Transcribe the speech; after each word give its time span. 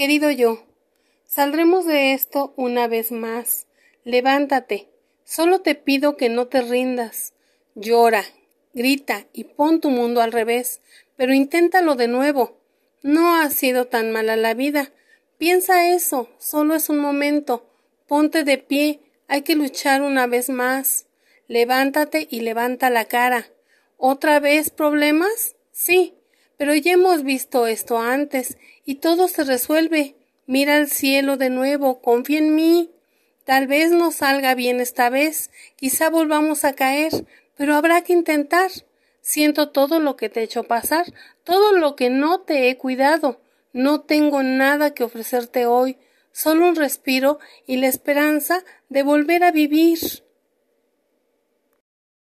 Querido 0.00 0.30
yo, 0.30 0.64
saldremos 1.26 1.84
de 1.84 2.14
esto 2.14 2.54
una 2.56 2.88
vez 2.88 3.12
más. 3.12 3.66
Levántate. 4.02 4.88
Solo 5.24 5.60
te 5.60 5.74
pido 5.74 6.16
que 6.16 6.30
no 6.30 6.46
te 6.46 6.62
rindas. 6.62 7.34
Llora, 7.74 8.24
grita 8.72 9.26
y 9.34 9.44
pon 9.44 9.82
tu 9.82 9.90
mundo 9.90 10.22
al 10.22 10.32
revés, 10.32 10.80
pero 11.16 11.34
inténtalo 11.34 11.96
de 11.96 12.08
nuevo. 12.08 12.62
No 13.02 13.36
ha 13.36 13.50
sido 13.50 13.88
tan 13.88 14.10
mala 14.10 14.36
la 14.36 14.54
vida. 14.54 14.90
Piensa 15.36 15.90
eso, 15.90 16.30
solo 16.38 16.74
es 16.76 16.88
un 16.88 16.98
momento. 16.98 17.68
Ponte 18.06 18.42
de 18.42 18.56
pie, 18.56 19.00
hay 19.28 19.42
que 19.42 19.54
luchar 19.54 20.00
una 20.00 20.26
vez 20.26 20.48
más. 20.48 21.08
Levántate 21.46 22.26
y 22.30 22.40
levanta 22.40 22.88
la 22.88 23.04
cara. 23.04 23.50
¿Otra 23.98 24.40
vez 24.40 24.70
problemas? 24.70 25.56
Sí, 25.72 26.14
pero 26.60 26.74
ya 26.74 26.92
hemos 26.92 27.22
visto 27.22 27.66
esto 27.66 28.00
antes 28.00 28.58
y 28.84 28.96
todo 28.96 29.28
se 29.28 29.44
resuelve. 29.44 30.16
Mira 30.44 30.76
al 30.76 30.90
cielo 30.90 31.38
de 31.38 31.48
nuevo, 31.48 32.02
confía 32.02 32.36
en 32.36 32.54
mí. 32.54 32.90
Tal 33.44 33.66
vez 33.66 33.92
no 33.92 34.12
salga 34.12 34.54
bien 34.54 34.78
esta 34.78 35.08
vez, 35.08 35.50
quizá 35.76 36.10
volvamos 36.10 36.66
a 36.66 36.74
caer, 36.74 37.12
pero 37.56 37.76
habrá 37.76 38.02
que 38.02 38.12
intentar. 38.12 38.70
Siento 39.22 39.70
todo 39.70 40.00
lo 40.00 40.16
que 40.16 40.28
te 40.28 40.40
he 40.40 40.42
hecho 40.42 40.64
pasar, 40.64 41.06
todo 41.44 41.72
lo 41.72 41.96
que 41.96 42.10
no 42.10 42.42
te 42.42 42.68
he 42.68 42.76
cuidado. 42.76 43.40
No 43.72 44.02
tengo 44.02 44.42
nada 44.42 44.92
que 44.92 45.04
ofrecerte 45.04 45.64
hoy, 45.64 45.96
solo 46.30 46.68
un 46.68 46.76
respiro 46.76 47.38
y 47.66 47.78
la 47.78 47.86
esperanza 47.86 48.64
de 48.90 49.02
volver 49.02 49.44
a 49.44 49.50
vivir. 49.50 49.98